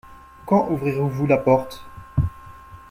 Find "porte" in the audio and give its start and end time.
1.37-1.85